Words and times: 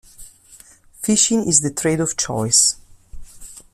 Fishing 1.03 1.47
is 1.47 1.61
the 1.61 1.69
trade 1.69 1.99
of 1.99 2.17
choice. 2.17 2.77